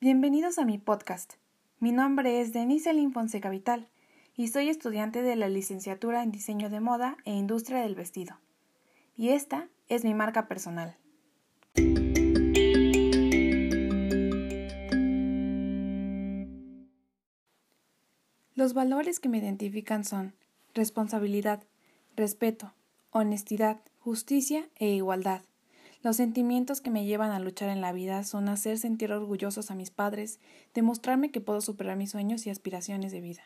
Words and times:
Bienvenidos 0.00 0.60
a 0.60 0.64
mi 0.64 0.78
podcast. 0.78 1.32
Mi 1.80 1.90
nombre 1.90 2.40
es 2.40 2.52
Denise 2.52 2.90
Elin 2.90 3.12
Fonseca 3.12 3.50
Vital 3.50 3.88
y 4.36 4.46
soy 4.46 4.68
estudiante 4.68 5.22
de 5.22 5.34
la 5.34 5.48
licenciatura 5.48 6.22
en 6.22 6.30
Diseño 6.30 6.70
de 6.70 6.78
Moda 6.78 7.16
e 7.24 7.32
Industria 7.32 7.80
del 7.80 7.96
Vestido. 7.96 8.38
Y 9.16 9.30
esta 9.30 9.68
es 9.88 10.04
mi 10.04 10.14
marca 10.14 10.46
personal. 10.46 10.96
Los 18.54 18.74
valores 18.74 19.18
que 19.18 19.28
me 19.28 19.38
identifican 19.38 20.04
son 20.04 20.32
responsabilidad, 20.74 21.64
respeto, 22.14 22.72
honestidad, 23.10 23.80
justicia 23.98 24.68
e 24.76 24.90
igualdad. 24.90 25.42
Los 26.02 26.16
sentimientos 26.16 26.80
que 26.80 26.90
me 26.90 27.04
llevan 27.04 27.32
a 27.32 27.40
luchar 27.40 27.70
en 27.70 27.80
la 27.80 27.92
vida 27.92 28.22
son 28.22 28.48
hacer 28.48 28.78
sentir 28.78 29.12
orgullosos 29.12 29.70
a 29.70 29.74
mis 29.74 29.90
padres, 29.90 30.38
demostrarme 30.72 31.30
que 31.30 31.40
puedo 31.40 31.60
superar 31.60 31.96
mis 31.96 32.12
sueños 32.12 32.46
y 32.46 32.50
aspiraciones 32.50 33.10
de 33.10 33.20
vida. 33.20 33.42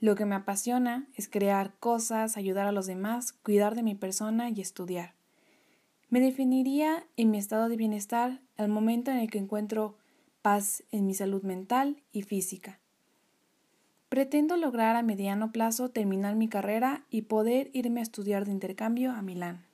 Lo 0.00 0.14
que 0.14 0.24
me 0.24 0.34
apasiona 0.34 1.06
es 1.14 1.28
crear 1.28 1.74
cosas, 1.78 2.36
ayudar 2.36 2.66
a 2.66 2.72
los 2.72 2.86
demás, 2.86 3.32
cuidar 3.32 3.74
de 3.74 3.82
mi 3.82 3.94
persona 3.94 4.48
y 4.48 4.60
estudiar. 4.60 5.14
Me 6.08 6.20
definiría 6.20 7.04
en 7.16 7.30
mi 7.30 7.36
estado 7.36 7.68
de 7.68 7.76
bienestar 7.76 8.40
al 8.56 8.68
momento 8.68 9.10
en 9.10 9.18
el 9.18 9.30
que 9.30 9.38
encuentro 9.38 9.98
paz 10.40 10.84
en 10.90 11.06
mi 11.06 11.12
salud 11.12 11.42
mental 11.42 12.02
y 12.12 12.22
física. 12.22 12.80
Pretendo 14.08 14.56
lograr 14.56 14.96
a 14.96 15.02
mediano 15.02 15.52
plazo 15.52 15.90
terminar 15.90 16.34
mi 16.34 16.48
carrera 16.48 17.04
y 17.10 17.22
poder 17.22 17.68
irme 17.74 18.00
a 18.00 18.04
estudiar 18.04 18.46
de 18.46 18.52
intercambio 18.52 19.12
a 19.12 19.20
Milán. 19.20 19.67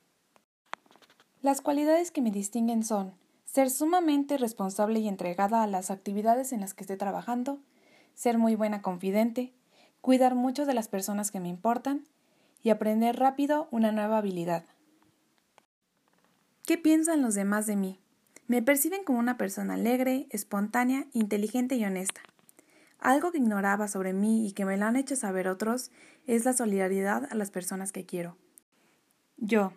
Las 1.45 1.61
cualidades 1.61 2.09
que 2.09 2.23
me 2.23 2.31
distinguen 2.31 2.83
son 2.83 3.13
ser 3.45 3.69
sumamente 3.69 4.35
responsable 4.39 4.97
y 4.97 5.07
entregada 5.07 5.61
a 5.61 5.67
las 5.67 5.91
actividades 5.91 6.51
en 6.51 6.61
las 6.61 6.73
que 6.73 6.81
esté 6.81 6.97
trabajando, 6.97 7.59
ser 8.15 8.39
muy 8.39 8.55
buena 8.55 8.81
confidente, 8.81 9.53
cuidar 10.01 10.33
mucho 10.33 10.65
de 10.65 10.73
las 10.73 10.87
personas 10.87 11.29
que 11.29 11.39
me 11.39 11.49
importan 11.49 12.03
y 12.63 12.71
aprender 12.71 13.17
rápido 13.17 13.67
una 13.69 13.91
nueva 13.91 14.17
habilidad. 14.17 14.65
¿Qué 16.65 16.79
piensan 16.79 17.21
los 17.21 17.35
demás 17.35 17.67
de 17.67 17.75
mí? 17.75 17.99
Me 18.47 18.63
perciben 18.63 19.03
como 19.03 19.19
una 19.19 19.37
persona 19.37 19.75
alegre, 19.75 20.25
espontánea, 20.31 21.05
inteligente 21.13 21.75
y 21.75 21.85
honesta. 21.85 22.21
Algo 22.97 23.31
que 23.31 23.37
ignoraba 23.37 23.87
sobre 23.87 24.13
mí 24.13 24.47
y 24.47 24.53
que 24.53 24.65
me 24.65 24.77
lo 24.77 24.85
han 24.85 24.95
hecho 24.95 25.15
saber 25.15 25.47
otros 25.47 25.91
es 26.25 26.43
la 26.43 26.53
solidaridad 26.53 27.27
a 27.29 27.35
las 27.35 27.51
personas 27.51 27.91
que 27.91 28.03
quiero. 28.03 28.35
Yo, 29.37 29.73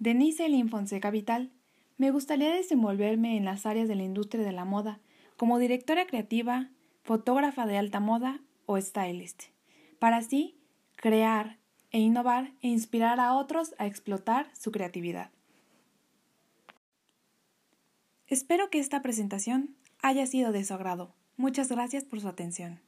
Denise 0.00 0.46
Elin 0.46 0.70
Fonseca 0.70 1.10
Vital, 1.10 1.50
me 1.98 2.10
gustaría 2.10 2.54
desenvolverme 2.54 3.36
en 3.36 3.44
las 3.44 3.66
áreas 3.66 3.86
de 3.86 3.94
la 3.94 4.02
industria 4.02 4.42
de 4.42 4.52
la 4.52 4.64
moda, 4.64 4.98
como 5.36 5.58
directora 5.58 6.06
creativa, 6.06 6.70
fotógrafa 7.02 7.66
de 7.66 7.76
alta 7.76 8.00
moda 8.00 8.40
o 8.64 8.80
stylist, 8.80 9.42
para 9.98 10.16
así 10.16 10.56
crear 10.96 11.58
e 11.90 11.98
innovar 11.98 12.54
e 12.62 12.68
inspirar 12.68 13.20
a 13.20 13.34
otros 13.34 13.74
a 13.76 13.86
explotar 13.86 14.50
su 14.58 14.72
creatividad. 14.72 15.32
Espero 18.26 18.70
que 18.70 18.78
esta 18.78 19.02
presentación 19.02 19.76
haya 20.00 20.24
sido 20.24 20.50
de 20.50 20.64
su 20.64 20.72
agrado. 20.72 21.12
Muchas 21.36 21.68
gracias 21.68 22.04
por 22.04 22.22
su 22.22 22.28
atención. 22.28 22.80